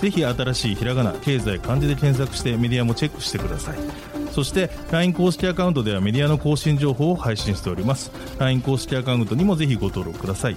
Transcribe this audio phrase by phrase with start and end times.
[0.00, 3.78] ぜひ新しいひらがな経済漢字で検索してメディアもチェックしてください
[4.32, 10.56] そして LINE 公式アカウントではメディアの更新情報を配信しております LINE 公式アカウントにもぜひご登録ください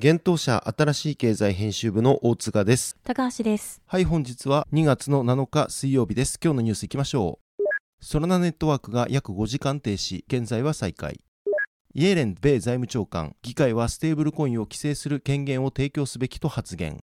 [0.00, 2.96] 現当社新しい経済編集部の大塚です。
[3.02, 3.82] 高橋です。
[3.84, 6.38] はい、本日は2月の7日水曜日です。
[6.40, 7.64] 今日のニュースいきましょう。
[8.00, 11.18] ソラナネットワークが約5時間停止、現在は再開。
[11.94, 16.98] イエレン米財務長官、議会はステーブルコインを規制する権限を提供すべきと発言。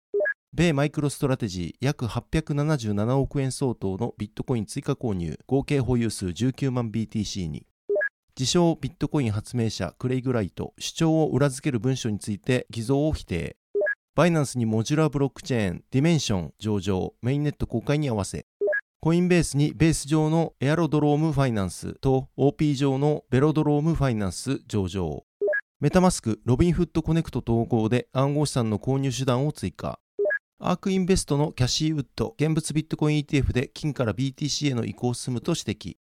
[0.54, 7.66] 米マイクロストラテジー約877億円相当のビットコイン追加購入、合計保有数19万 BTC に。
[8.38, 13.58] 自称ビットコイン発明者クレイグ・ライト主張を裏付ける文書について偽造を否定
[14.16, 18.48] バイナンスにモジュラーブロックチェーンディメンション上場メインネット公開に合わせ
[19.04, 25.26] コインベースにベース上のエアロドロームファイナンスと OP 上のベロドロームファイナンス上場。
[25.82, 30.00] メタマスクロビンフッドコネクト統合で暗号資産の購入手段を追加。
[30.58, 35.98] アークインベストのキャシーウッド現物ビットコイン ETF で金から BTC への移行を進むと指摘。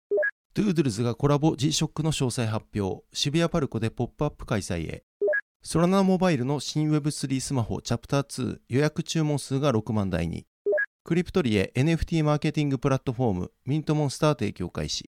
[0.52, 3.02] ドゥードルズがコラボ G-SHOCK の詳細発表。
[3.14, 5.04] 渋谷パルコでポップアップ開催へ。
[5.62, 10.44] ソラナモバイルの新 Web3 スマホチャプター2予約注文数が6万台に。
[11.02, 15.10] クリプトリエ NFT マーケティングプラットフォームミントモンスター提供開始。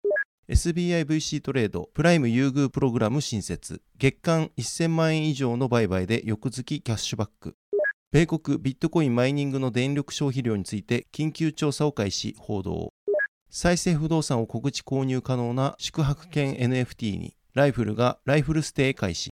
[0.48, 3.80] SBIVC トレードプライム優遇プログラム新設。
[3.96, 7.56] 月間1000万円以上の売買で翌月キャッシュバック
[8.12, 12.36] 米国ビットコインマイニングの電力消費量について緊急調査を開始。
[12.38, 12.92] 報道。
[13.48, 17.34] 再生不動産を小口購入可能な宿泊券 NFT に。
[17.54, 19.30] ライフルがライフルステイ開始。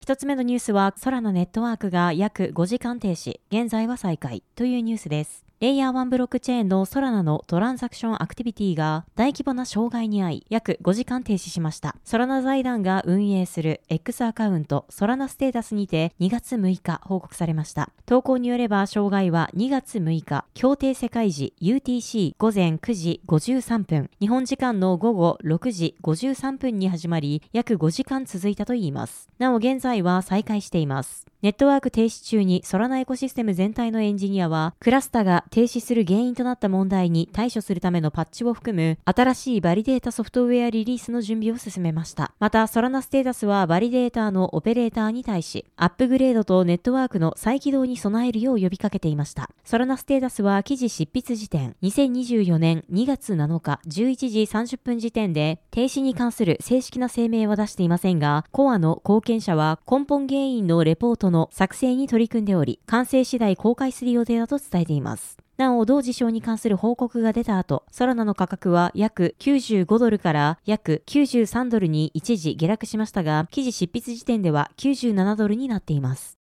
[0.00, 4.42] 一つ目のニュースは、ソラナネットワークが約5時間停止、現在は再開。
[4.56, 5.51] というニュースです。
[5.62, 11.94] レイヤー1ブロックチェーンのソラナのトランザクションアクティビティが大規模な障害に遭い約5時間停止しました。
[12.02, 17.90] ソラナ財団が運営する X アカウントソラナステータスにて2月6日報告されました。
[18.06, 29.28] 投稿によれば障害は2月6日、協定世界時 UTC 午前9時53分、日本時間の午後6時53分に始まり約5時間続いたといいます。
[29.38, 31.31] なお現在は再開しています。
[31.42, 42.30] ネットワーク停止中にソラナエコシステム全体のエンジニアは、クラスタが停止する原因となった問題に対処するためのパッチを含む新しいバリデータソフトウェアリリースの準備を進めました。
[42.38, 49.50] また、ソラナステータスはバリデータのオペレーターに対し、アップグレードとネットワークの再起動に備えるよう呼びかけていました。
[49.64, 65.38] ソラナステータスは記事執筆時点、2024年2月7日11時30分時点で停止に関する正式な声明は出していませんが、コアの貢献者は根本原因のレポートの作成に取り組んでおり、完成次第公開する予定だと伝えています。
[65.56, 76.38] なお、同事象に関する報告が出た後、ソラナの価格は約95ドルから約93ドルに一時下落しましたが、記事執筆時点では97ドルになっています。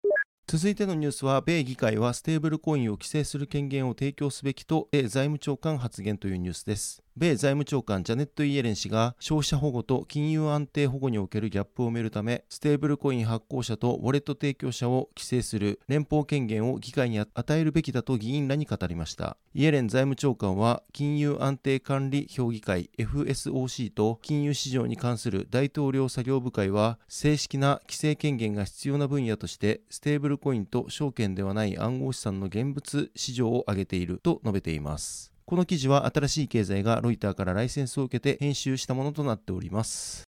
[0.46, 19.36] 続いてのニュースは米議会はステーブルコインを規制する権限を提供すべきと財務長官発言というニュースです米財務長官ジャネット・イエレン氏が消費者保護と金融安定保護におけるギャップを埋めるためステーブルコイン発行者とウォレット提供者を規制する連邦権限を議会に与えるべきだと議員らに語りました。
[19.54, 35.33] イエレン財務長官は金融安定管理評議会 FSOC と金融市場に関する大統領作業部会は正式な規制権限が必要な分野としてステーブルコインと証券ではない暗号資産の現物市場を挙げていると述べています。
[35.46, 40.24] この記事は新しい経済がロイターからライセンスを受けて編集したものとなっております。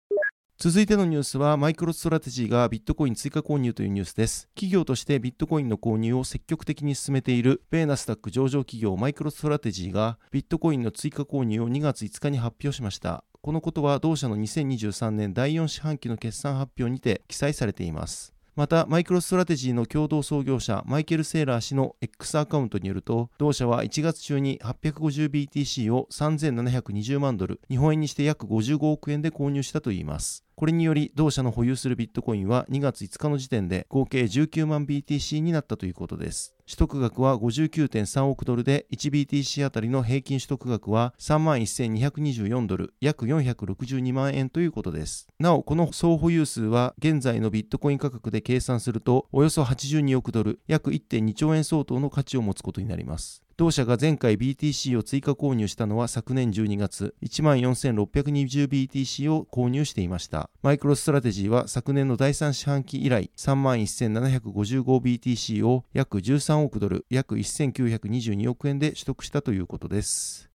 [0.56, 4.48] 続いてのニュースはマイクロストラテジーがビットコイン追加購入というニュースです。
[4.54, 13.24] 企業としてビットコインの購入を積極的に進めている米ナスダック上場企業マイクロストラテジーがビットコインの追加購入を2月5日に発表しました。
[13.42, 18.32] このことは同社の2023年第4四半期の決算発表にて記載されています。
[18.54, 30.44] また、マイクロストラテジーの共同創業者、マイケル・セーラー氏の X アカウントによると、同社は1月中に 850BTC を3720万ドル、日本円にして約55億円で購入したといいます。
[30.62, 36.54] これにより同社の保有するビットコインは2月5日の時点で合計19万 BTC になったということです。
[36.66, 45.26] 取得額は59.3億ドルで 1BTC あたりの平均取得額は3万1224ドル約462万円ということです。
[45.40, 53.42] なおこの総保有数は現在のビットコイン価格で計算するとおよそ82億ドル約1.2兆円相当の価値を持つことになります。
[53.56, 60.50] 同社が前回 BTC を追加購入したのは昨年12月、14,620BTC を購入していました。
[60.62, 70.51] マイクロストラテジーは昨年の第3四半期以来、31,755BTC を約13億ドル、約1,922億円で取得したということです。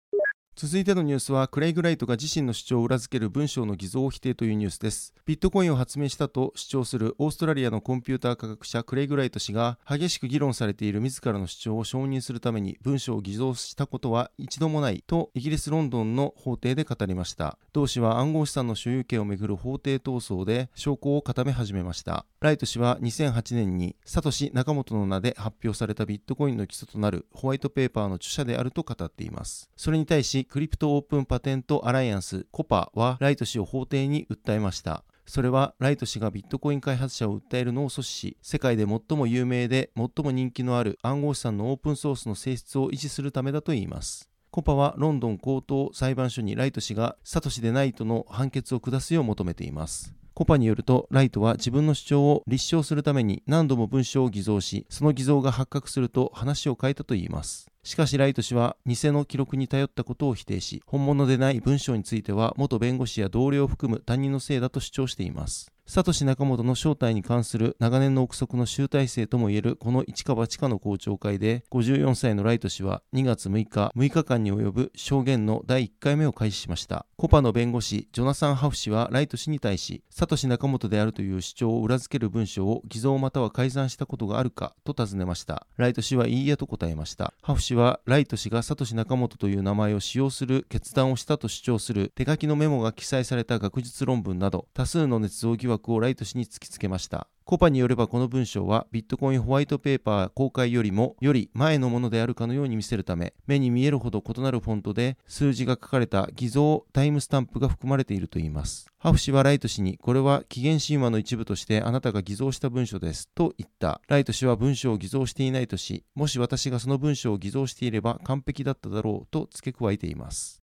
[0.57, 5.13] 続いてのニュースはクレイグ・ライトが自身の主張を裏付ける文章の偽造を否定というニュースです。
[5.27, 17.59] ビットコインを発明したと主張するオーストラリアのコンピューター科学者クレイグ・ライト氏が激しく議論されている自らの主張を承認するために文章を偽造したことは一度もないとイギリス・ロンドンの法廷で語りました。
[17.73, 22.27] 同氏は暗号資産の所有権をめぐる法廷闘争で証拠を固め始めました。
[22.39, 29.69] ライト氏は2008年にサトシ・ナカモトの名で発表されたビットコインの基礎となるホワイトペーパーの著者であると語っています。
[29.77, 35.05] それに対しクリプトオープンパテントアライアンスコパはライト氏を法廷に訴えました。
[35.27, 38.03] それはライト氏がビットコイン開発者を訴えるのを阻止。
[38.03, 44.29] し世界で最も有名で最も人気のある暗号資産のオープンソースの性質を維持するためだといいます。
[44.51, 50.15] コパはロンドン高等裁判所にライト氏がサトシでないとの判決を下すよう求めています。
[50.35, 57.71] コパによると、ライトは自分の主張を立証するために何度も文章を偽造し、その偽造が発覚すると話を変えたといいます。
[57.85, 65.74] しかしライト氏は偽の記録に頼ったことを否定し、本物でない文章については元弁護士や同僚を含む他人のせいだと主張しています。
[65.87, 77.05] サトシ仲本の正体に関する長年の憶測の集大成ともいえるこの市川地下の公聴会で54歳のライト氏は2月6日6日間に及ぶ証言の第1回目を開始しました。
[77.19, 85.67] コパの弁護士ジョナサン・ハフ氏はライト氏に対しサトシ仲本であるという主張を裏付ける文章を偽造または改ざんしたことがあるかと尋ねました。
[85.77, 87.35] ライト氏はいいえと答えました。
[87.43, 97.29] ハフ氏はライト氏がサトシ仲本という名前を使用する決断をしたと主張する手書きのメモが記載された学術論文など多数の捏造疑惑惑をライト氏に突きつけました。
[97.47, 108.87] コパによればこの文章はビットコインホワイトペーパー公開よりもより前のものであるかのように見せるため目に見えるほど異なるフォントで数字が書かれた偽造タイムスタンプが含まれているといいます。
[108.99, 114.01] ハフ氏はライト氏にこれは起源神話の一部としてあなたが偽造した文書ですと言った。
[114.09, 120.64] ライト氏は文章を偽造していないとしもし私がその文章を偽造していれば完璧だっただろうと付け加えています。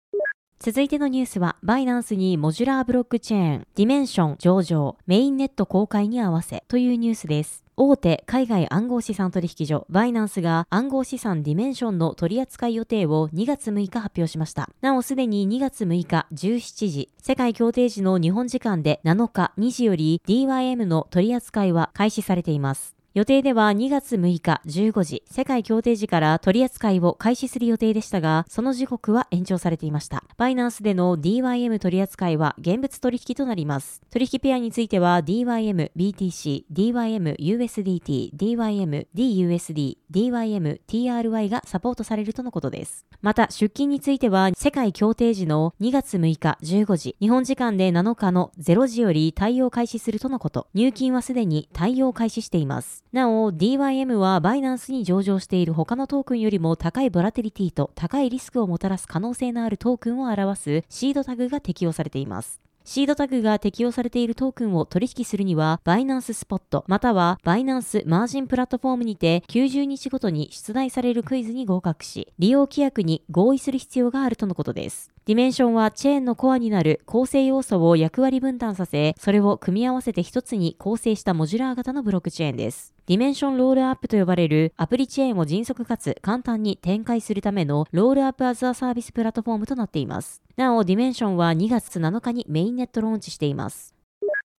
[0.62, 7.64] 続いてのニュースは、バイナンスにモジュラーブロックチェーン、ディメンション上場、メインネット公開に合わせというニュースです。
[7.78, 14.70] 大手海外暗号資産取引所バイナンスが暗号資産ディメンションの取扱い予定を2月6日発表しました。
[14.82, 22.99] なおすでに2月6日17時、世界協定時の日本時間で7日2時より DYM の取扱いは開始されています。
[23.16, 30.24] 予定では2月6日15時、世界協定時から取り扱いを開始する予定でしたが、その時刻は延長されていました。
[30.38, 34.04] バイナンスでの DYM 取り扱いは現物取引となります。
[34.12, 43.08] 取引ペアについては DYM BTC、DYM USDT、DYM DUSD、DYM TRY がサポートされるとのことです。
[43.24, 50.68] また、出金については世界協定時の2月6日15時、日本時間で7日の0時より対応開始するとのこと。
[50.76, 53.00] 入金はすでに対応開始しています。
[53.12, 62.62] なお、DYM はバイナンスに上場している他のトークンよりも高いボラテリティと高いリスクをもたらす可能性のあるトークンを表すシードタグが適用されています。
[62.86, 75.12] シードタグが適用されているトークンを取引するには、バイナンススポット、またはバイナンスマージンプラットフォームにて90日ごとに出題されるクイズに合格し、利用規約に合意する必要があるとのことです。
[75.30, 82.95] ディメンションはチェーンのコアになる構成要素を役割分担させ、それを組み合わせて一つに構成したモジュラー型のブロックチェーンです。
[83.06, 90.42] ディメンションロールアップと呼ばれるアプリチェーンを迅速かつ簡単に展開するためのロールアップアズアサービスプラットフォームとなっています。
[90.57, 93.94] なお、ディメンションは2月7日にメインネットローンチしています。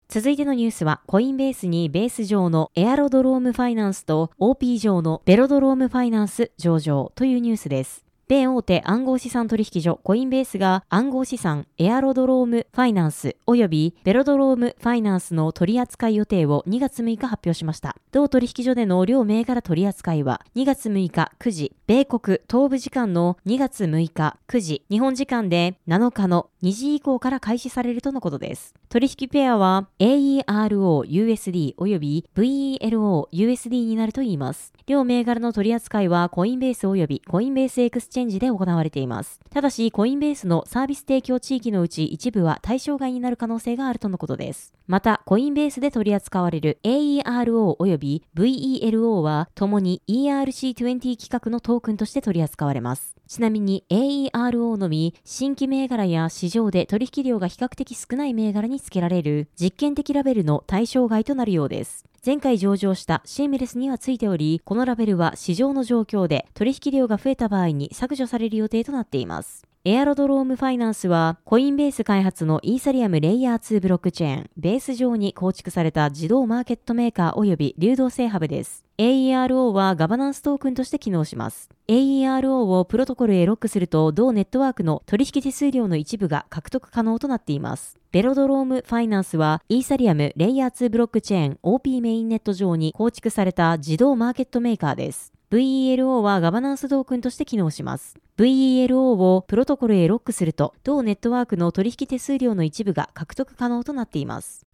[0.06, 8.04] 続いてのニュースは、コインベースにベース上のエアロドロームファイナンスと OP 上のベロドロームファイナンス上場というニュースです。
[8.30, 17.96] 米大手暗号資産取引所コインベースが暗号資産エアロドロームファイナンス及びベロドロームファイナンスの取扱い予定を2月6日発表しました。
[18.12, 28.76] 同取引所での両銘柄取扱いは2月6日9時、米国東部時間の2月6日9時、日本時間で7日の2時以降から開始されるとのことです。
[28.88, 34.72] 取引ペアは AERO-USD 及び VELO-USD になるといいます。
[34.86, 39.40] 両銘柄の取扱いはコインベース及びコインベースエクスチェンジで行われています。
[39.50, 44.72] ただし、コインベースのサービス提供地域のうち一部は対象外になる可能性があるとのことです。
[44.86, 53.16] また、コインベースで取り扱われる AERO 及び VELO は、ともに ERC20 規格のトークンとして取り扱われます。
[53.28, 62.04] ちなみに AERO のみ新規銘柄や市場で取引量が比較的少ない銘柄に付けられる実験的ラベルの対象外となるようです。
[62.24, 69.69] 前回上場したシームレスにはついており、このラベルは市場の状況で取引量が増えた場合に削除される予定となっています。
[69.86, 78.84] エアロドロームファイナンスは、コインベース開発のイーサリアムレイヤー2ブロックチェーン、ベース上に構築された自動マーケットメーカー及び流動性ハブです。
[78.98, 81.70] AERO はガバナンストークンとして機能します。
[81.88, 87.98] AERO をプロトコルへロックすると、同ネットワークの取引手数料の一部が獲得可能となっています。
[88.12, 95.32] ベロドロームファイナンスは、イーサリアムレイヤー2ブロックチェーン OP メインネット上に構築された自動マーケットメーカーです。
[95.52, 98.16] VELO はガバナンストークンとして機能します。
[98.38, 104.69] VELO をプロトコルへロックすると、同ネットワークの取引手数料の一部が獲得可能となっています。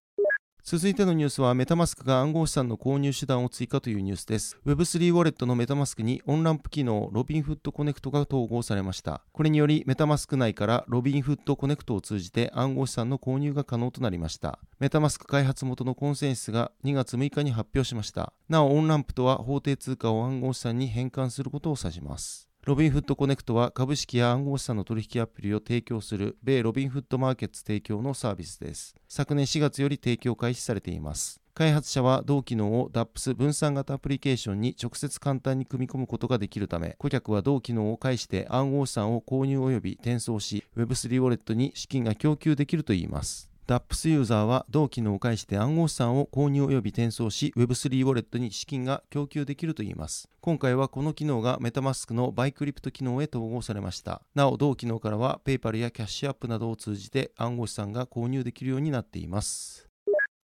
[0.69, 4.59] 続いてのニュースはメタマスクが暗号資産の購入手段を追加というニュースです。
[4.67, 9.23] Web3 ウォレットのメタマスクにオンランプ機能ロビンフッドコネクトが統合されました。
[9.33, 14.59] これによりメタマスク内からロビンフッドコネクトを通じて暗号資産の購入が可能となりました。
[14.81, 18.33] メタマスク開発元のコンセンシスが2月6日に発表しました。
[18.49, 22.49] なおオンランプとは法定通貨を暗号資産に変換することを指します。
[22.67, 28.97] ロビンフッドコネクトは株式や暗号資産の取引アプリを提供する米ロビンフットマーケッツ提供のサービスです。
[29.07, 31.41] 昨年4月より提供開始されています。
[31.55, 43.49] 開発者は同機能を DAPS 分散型アプリケーションに直接簡単に組み込むことができるため、顧客は同機能を介して暗号資産を購入及び転送し、Web3 ウォレットに資金が供給できるといいます。
[43.67, 50.29] DAPS ユーザーは同機能を介して暗号資産を購入及び転送し Web3 ウォレットに資金が供給できるといいます。
[50.41, 54.23] 今回はこの機能がメタマスクのバイクリプト機能へ統合されました。
[54.37, 59.89] なお同機能からは PayPal やキャッシュアップなどを通じて暗号資産が購入できるようになっています。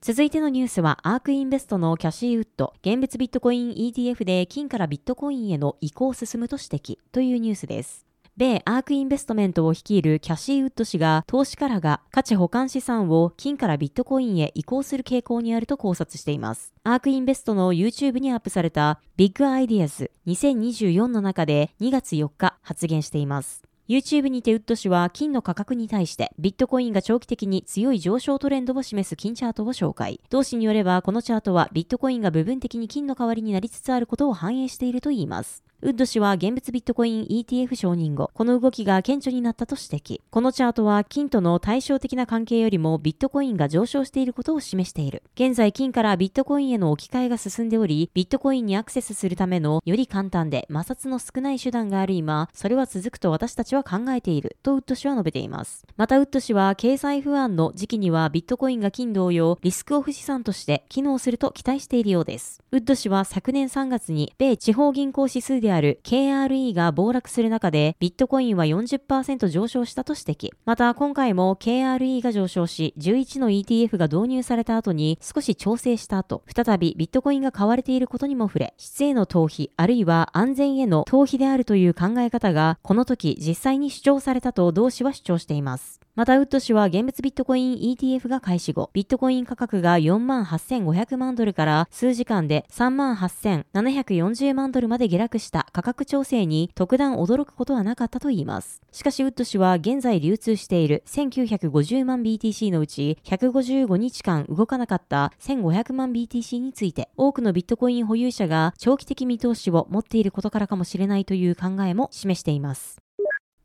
[0.01, 8.08] 続いてのニュースは、アークインベストのキャシーウッド、現物ビットコイン ETF で金からビットコインへの移行が進むと指摘というニュースです。
[8.39, 16.73] 米アークインベストメントを率いるキャシーウッド氏が投資家らが価値保管資産を金からビットコインへ移行する傾向にあると考察しています。
[16.85, 23.61] アークインベストの YouTube にアップされた Big Ideas 2024の中で2月4日発言しています。
[23.89, 30.21] YouTube にてウッド氏は金の価格に対してビットコインが長期的に強い上昇トレンドを示す金チャートを紹介。
[30.29, 35.61] 同氏によればこのチャートはビットコインが部分的に金の代わりになりつつあることを反映しているといいます。
[35.81, 40.19] ウッド氏は現物ビットコイン ETF 承認後、この動きが顕著になったと指摘。
[40.29, 45.23] このチャートは金との対照的な関係よりもビットコインが上昇していることを示している。
[45.35, 55.87] 現在金からビットコインへの置き換えが進んでおり、ビットコインにアクセスするためのより簡単で摩擦の少ない手段がある今、それは続くと私たちは考えている、とウッド氏は述べています。
[55.95, 62.61] またウッド氏は経済不安の時期にはビットコインが金同様、リスクオフ資産として機能すると期待しているようです。
[62.73, 70.49] ウッド氏は昨年3月に米地方銀行指数でである KRE が暴落する中で、ビットコインは40%上昇したと指摘。
[70.65, 85.99] また今回も KRE が上昇し、11の ETF が導入された後に少し調整した後、再びビットコインが買われていることにも触れ、質への逃避、あるいは安全への逃避であるという考え方が、この時実際に主張されたと同氏は主張しています。
[86.19, 98.81] また、ウッド氏は現物ビットコイン ETF が開始後、ビットコイン価格が4万8500万ドルから数時間で3万8740万ドルまで下落した価格調整に特段驚くことはなかったといいます。
[98.91, 113.08] しかし、ウッド氏は現在流通している1950万 BTC のうち155日間動かなかった1500万 BTC について、多くのビットコイン保有者が長期的見通しを持っていることからかもしれないという考えも示しています。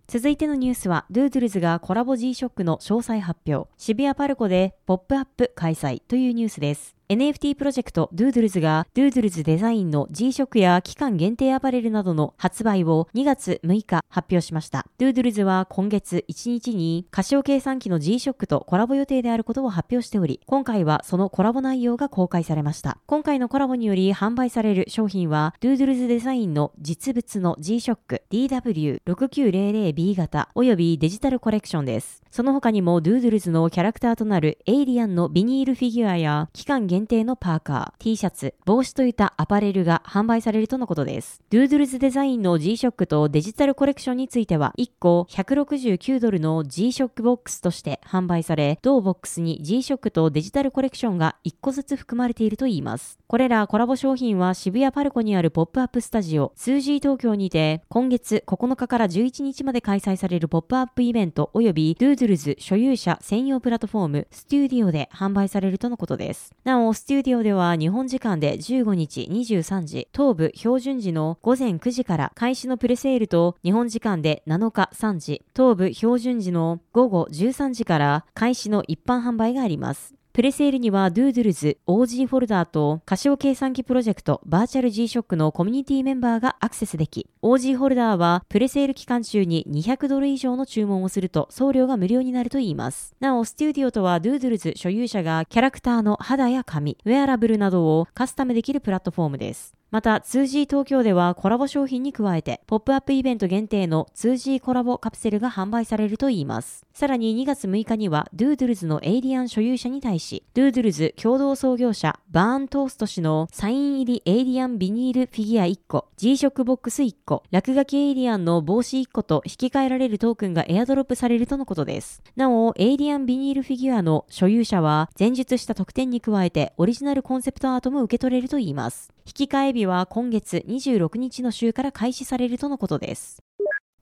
[0.07, 3.71] 続いてのニュースは、ドゥードゥルズがコラボ G-SHOCK の詳細発表。
[3.79, 6.94] 渋谷パルコでポップアップ開催というニュースです。
[7.11, 14.87] NFT プロジェクトドゥードゥルズがドゥードゥルズデザインの G-SHOCK や期間限定アパレルなどの発売を2月6日発表しました。
[14.97, 22.97] ドゥードゥルズは今月1日にカシオ計算機の G-SHOCK とコラボ予定であることを発表しており、今回はそのコラボ内容が公開されました。
[23.05, 32.23] 今回のコラボにより販売される商品はドゥードゥルズデザインの実物の G-SHOCK DW6900B 型およびデジタルコレクションです。
[32.31, 41.43] その他にもドゥードゥルズのキャラクターとなるエイリアンのビニールフィギュアや期間限定限定のパーカー、T シャツ、帽子といったアパレルが販売されるとのことです。
[41.51, 53.19] ドゥードゥルズデザインの G-SHOCK とデジタルコレクションについては1個169ドルの G-SHOCK ボックスとして販売され、同ボックスに G-SHOCK とデジタルコレクションが1個ずつ含まれているといいます。
[53.35, 66.55] これらコラボ商品は渋谷パルコにあるポップアップスタジオ、数 G 東京にて、今月9日から11日まで開催されるポップアップイベント及びドゥードゥルズ所有者専用プラットフォーム、ステューディオで販売されるとのことです。
[66.63, 80.15] なお、ステューディオでは日本時間で15日23時、東部標準時の午前9時から開始のプレセールと、日本時間で7日3時、東部標準時の午後13時から開始の一般販売があります。
[80.35, 93.15] プレセールにはドゥードゥルズ、OG フォルダーと歌唱計算機プロジェクトバーチャル G-SHOCK のコミュニティメンバーがアクセスでき、OG フォルダーはプレセール期間中に200ドル以上の注文をすると送料が無料になるといいます。
[93.21, 99.77] なお、ステューディオとはドゥードゥルズ所有者がキャラクターの肌や髪、ウェアラブルなどをカスタムできるプラットフォームです。
[99.91, 106.85] また 2G 東京ではコラボ商品に加えて、ポップアップイベント限定の 2G コラボカプセルが販売されるといいます。
[106.93, 122.23] さらに2月6日には、ドゥードゥルズのエイリアン所有者に対し、ドゥードゥルズ共同創業者、バーントースト氏のサイン入りエイリアンビニールフィギュア1個、G ショックボックス1個、落書きエイリアンの帽子1個と引き換えられるトークンがエアドロップされるとのことです。
[122.35, 129.13] なお、エイリアンビニールフィギュアの所有者は、前述した特典に加えて、オリジナルコンセプトアートも受け取れるといいます。
[129.27, 133.43] 引き換え日は今月26日の週から開始されるとのことです。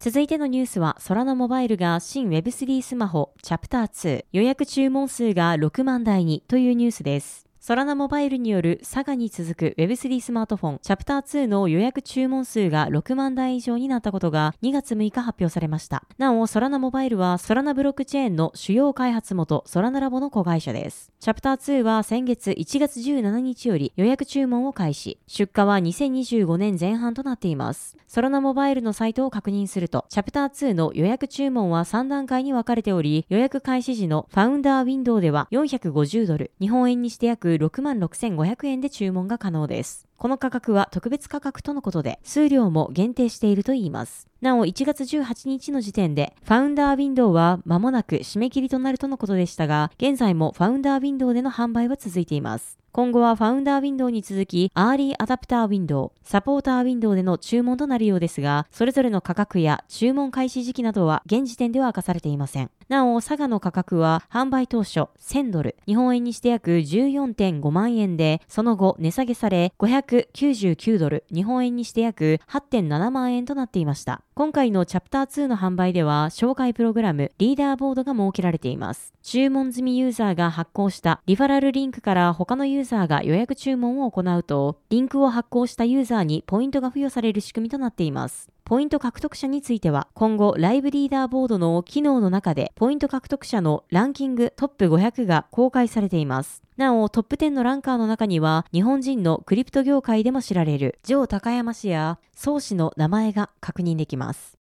[0.01, 7.42] 続いてのニュースは、ソラノモバイルが新 Web3 スマホチャプター2予約注文数が6万台にというニュースです。
[7.65, 16.03] ソラナモバイルによる佐賀に続く Web3 スマートフォンチャプター2の予約注文数が6万台以上になったことが2月6日発表されました。
[16.19, 21.13] なお、ソラナモバイルはソラナブロックチェーンの主要開発元ソラナラボの子会社です。
[21.21, 25.21] チャプター2は先月1月17日より予約注文を開始。
[25.29, 27.97] 出荷は2025年前半となっています。
[28.09, 40.07] ソラナモバイルのサイトを確認すると、チャプター2の予約注文は3段階に分かれており、予約開始時のファウンダーウィンドウでは450ドル、日本円にして約6万6500円で注文が可能です。
[40.23, 44.29] この価格は特別価格とのことで、数量も限定しているといいます。
[44.41, 52.79] なお、1月18日の時点で、ファウンダーウィンドウは間もなく締め切りとなるとのことでしたが、現在もファウンダーウィンドウでの販売は続いています。
[52.93, 62.71] 今後はファウンダーウィンドウに続き、アーリーアダプターウィンドウ、サポーターウィンドウでの注文となるようですが、それぞれの価格や注文開始時期などは現時点では明かされていません。
[62.91, 69.73] なお、佐賀の価格は販売当初1000ドル、日本円にして約14.5万円で、その後値下げされ
[70.13, 74.21] 599ドル、日本円にして約8.7万円となっていました。
[74.35, 79.15] 今回のチャプター2の販売では、紹介プログラム、リーダーボードが設けられています。
[79.23, 88.51] 注文済みユーザーが発行したリファラルリンクから他のユーザーが予約注文を行うと、リンクを発行したユーザーにポイントが付与される仕組みとなっています。
[88.65, 96.63] ポイント獲得者については、今後ライブリーダーボードの機能の中で、ポイント獲得者のランキングトップ500が公開されています。
[96.77, 104.57] なお、トップ10のランカーの中には、日本人のクリプト業界でも知られる、ジョー高山氏や、宗氏の名前が確認できます。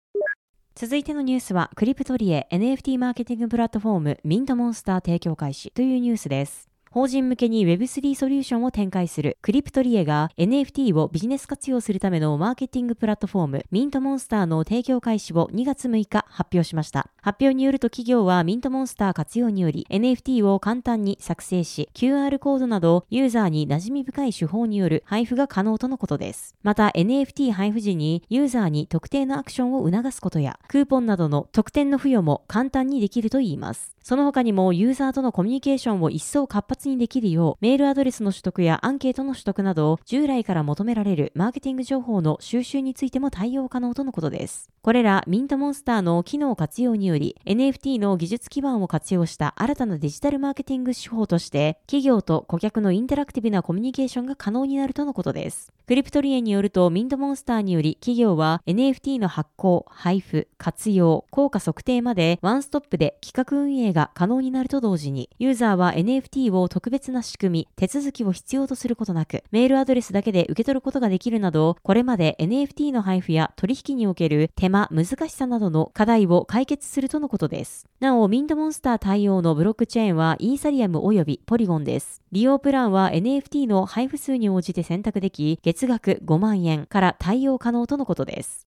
[0.73, 6.70] 続いてのニュースは、クリプトリエ NFT マーケティングプラットフォームミントモンスター提供開始というニュースです。
[6.93, 17.09] 法人向けに Web3 ソリューションを展開するクリプトリエが NFT をビジネス活用するためのマーケティングプラットフォームミントモンスターの提供開始を2月6日発表しました。
[17.21, 26.57] 発表によると企業はミントモンスター活用により NFT を簡単に作成し QR コードなどユーザーに馴染み深い手法による配布が可能とのことです。
[26.61, 33.95] また NFT 配布時にユーザーに特定のアクションを促すことやクーポンなどの特典の付与も簡単にできるといいます。
[34.03, 44.69] その他にもユーザーとのコミュニケーションを一層活発にできるよう、メールアドレスの取得やアンケートの取得など、従来から求められるマーケティング情報の収集についても対応可能とのことです。
[44.81, 55.71] これらミントモンスターの機能活用により、NFT の技術基盤を活用した新たなデジタルマーケティング手法として、企業と顧客のインタラクティブなコミュニケーションが可能になるとのことです。
[55.85, 77.87] クリプトリエによると、ミントモンスターにより、企業は NFT の発行、配布、活用、効果測定までワンストップで企画運営が可能になると同時に、ユーザーは NFT を特別な仕組み、手続きを必要とすることなく、メールアドレスだけで受け取ることができるなど、これまで NFT の配布や取引における手間、難しさなどの課題を解決するとのことです。
[77.99, 82.21] なお、ミントモンスター対応のブロックチェーンはイーサリアム及びポリゴンです。
[82.31, 88.70] 利用プランは NFT の配布数に応じて選択でき、月額5万円から対応可能とのことです。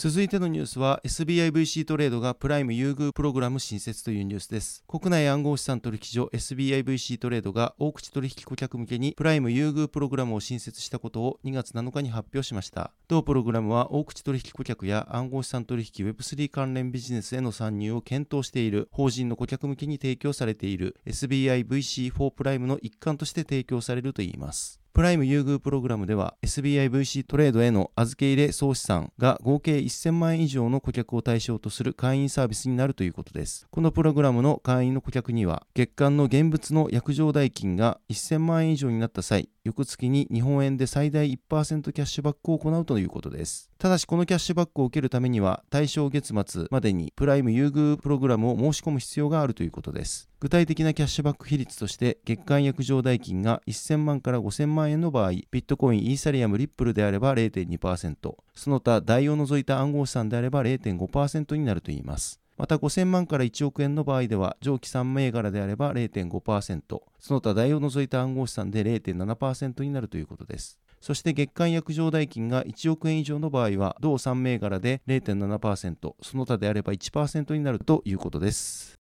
[0.00, 4.84] 続いてのニュースは SBIVC トレードがプライム優遇プログラム新設というニュースです。
[4.86, 12.92] 国内暗号資産取引所 SBIVC トレードが大口取引顧客向けにプライム優遇プログラムを新設したことを2月7日に発表しました。
[13.08, 24.78] 同プログラムは大口取引顧客や暗号資産取引 Web3 関連ビジネスへの参入を検討している法人の顧客向けに提供されている SBIVC4 プライムの一環として提供されるといいます。
[24.98, 33.68] プライム優遇プログラムでは SBIVC トレードへの預け入れ総資産が合計1000万円以上の顧客を対象とする会員サービスになるということです。
[33.70, 43.67] このプログラムの会員の顧客には月間の現物の約定代金が1000万円以上になった際、翌月に日本円で最大1%キャッシュバックを行うということです。
[43.80, 50.28] ただしこのキャッシュバックを受けるためには対象月末までにプライム優遇プログラムを申し込む必要があるということです。
[50.40, 62.40] 具体的なキャッシュバック比率として月間約定代金が1000万から5000万円の場合、ビットコイン、イーサリアム、リップルであれば0.2%、その他代を除いた暗号資産であれば0.5%になるといいます。
[62.56, 70.80] また5000万から1億円の場合では、上記3銘柄であれば0.5%、その他代を除いた暗号資産で0.7%になるということです。
[71.00, 78.98] そして月間約定代金が1億円以上の場合は、同3銘柄で0.7%、その他であれば1%になるということです。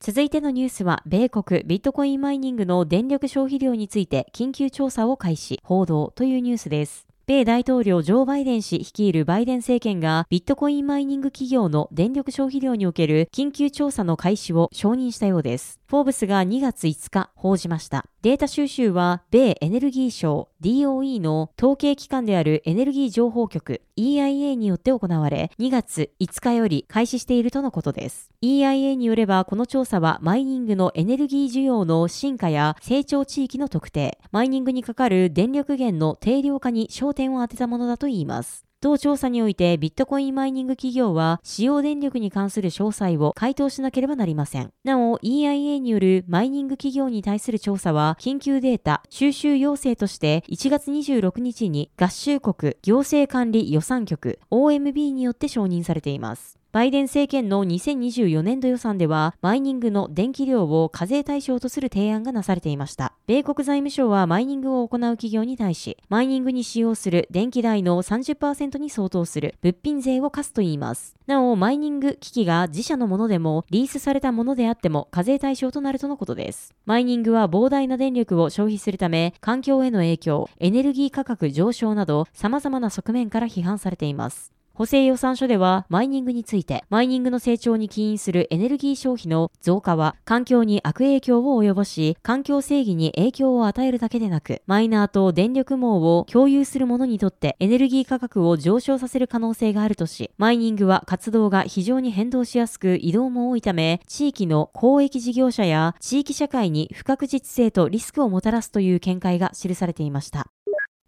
[0.00, 7.06] 続いてのニュースは、米国ビットコインマイニングの電力消費量について緊急調査を開始、報道というニュースです。
[7.26, 15.79] 米大統領ジョー・バイデン氏率いるバイデン政権がビットコインマイニング企業の電力消費量における緊急調査の開始を承認したようです。
[15.90, 18.06] フォーブスが2月5日報じました。
[18.22, 28.30] データ収集は米エネルギー省 DOE の統計機関であるエネルギー情報局 EIA によって行われ2月5日より開始しているとのことです。
[28.40, 38.69] EIA によればこの調査はマイニングのエネルギー需要の進化や成長地域の特定、マイニングにかかる電力源の定量化に焦点を当てたものだといいます。
[38.82, 44.72] 同調査においてビットコインマイニング企業は使用電力に関する詳細を回答しなければなりません。
[44.84, 56.59] なお EIA によるマイニング企業に対する調査は緊急データ収集要請として1月26日に合衆国行政管理予算局 OMB によって承認されています。
[56.72, 63.12] バイデン政権の2024年度予算では、マイニングの電気量を課税対象とする提案がなされていました。
[63.26, 71.16] 米国財務省はマイニングを行う企業に対し、マイニングに使用する電気代の30%に相当する物品税を課すといいます。
[71.26, 76.72] なお、マイニング機器が自社のものでも、リースされたものであっても課税対象となるとのことです。
[76.86, 84.52] マイニングは膨大な電力を消費するため、環境への影響、エネルギー価格上昇など、様々な側面から批判されています。
[84.80, 110.46] 補正予算書では、マイニングについて、マイニングの成長に起因するエネルギー消費の増加は、環境に悪影響を及ぼし、環境正義に影響を与えるだけでなく、マイナーと電力網を共有する者にとってエネルギー価格を上昇させる可能性があるとし、マイニングは活動が非常に変動しやすく移動も多いため、地域の公益事業者や地域社会に不確実性とリスクをもたらすという見解が記されていました。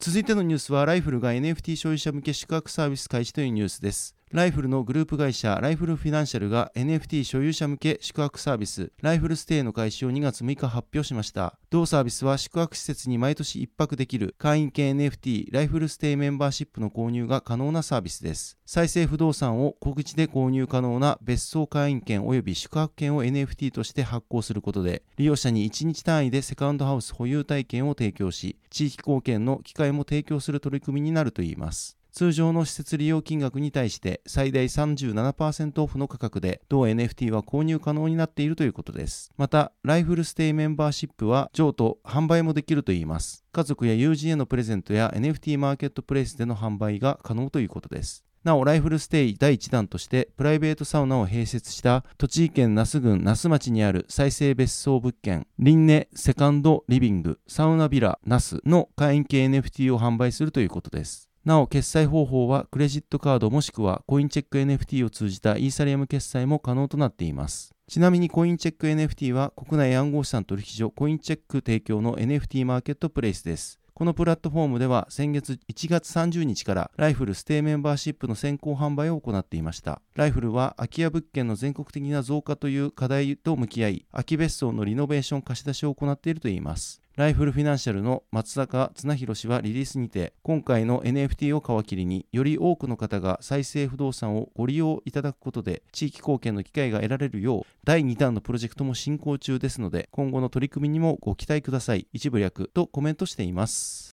[0.04, 4.16] 続いてのニュースはライフルが NFT 消費者向け宿泊サービス開始というニュースです。
[4.32, 11.58] ライフルのグループ会社ライフルフィナンシャルが NFT 所有者向け宿泊サービスライフルステイの開始を2月6日発表しました。
[11.68, 18.56] 同サービスは宿泊施設に毎年1泊できる会員系 NFT ライフルステイメンバーシップの購入が可能なサービスです。
[18.64, 31.98] 再生不動産を小口で購入可能な別荘会員権及び宿泊権を NFT として発行することで利用者に1日単位でセカンドハウス保有体験を提供し地域貢献の機会も提供する取り組みになるといいます。
[32.12, 39.33] 通常の施設利用金額に対して最大37%オフの価格で同 NFT は購入可能になっているということです。
[39.38, 43.44] また、ライフルステイメンバーシップは譲渡、販売もできるといいます。
[43.51, 48.25] 家族や友人へのプレゼントや NFT マーケットプレイスでの販売が可能ということです。
[48.44, 61.31] なお、ライフルステイ第1弾として、プライベートサウナを併設した栃木県那須郡那須町にある再生別荘物件、リンネセカンドリビングサウナビラ那須の会員系 NFT を販売するということです。
[61.44, 67.74] なお、決済方法はクレジットカードもしくはコインチェック NFT を通じたイーサリアム決済も可能となっています。
[67.88, 73.81] ちなみにコインチェック NFT は国内暗号資産取引所コインチェック提供の NFT マーケットプレイスです。
[73.92, 80.00] このプラットフォームでは先月1月30日からライフルステイメンバーシップの先行販売を行っていました。
[80.14, 87.01] ライフルは空き家物件の全国的な増加という課題と向き合い、空き別荘のリノベーション貸し出しを行っているといいます。
[87.14, 102.07] ライフルフィナンシャルの松坂綱弘氏はリリースにて、今回の NFT を皮切りにより多くの方が再生不動産をご利用いただくことで、地域貢献の機会が得られるよう、第2弾のプロジェクトも進行中ですので、今後の取り組みにもご期待ください。
[102.14, 104.12] 一部略とコメントしています。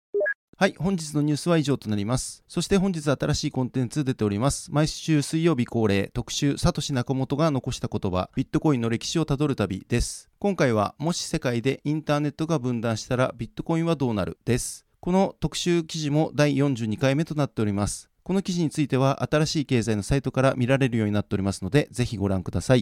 [0.59, 2.43] はい、本日のニュースは以上となります。
[2.47, 4.71] そして本日新しいコンテンツ出ております。
[4.71, 10.31] 毎週水曜日恒例特集、サトシナコモトが残した言葉、ビットコインの歴史をたどる旅です。
[10.39, 14.87] 今回は、もし世界でインターネットが分断したらビットコインはどうなるです。
[14.99, 18.09] この特集記事も第42回目となっております。
[18.23, 22.81] この記事については新しい経済のサイトから見られるようになっておりますので、ぜひご覧ください。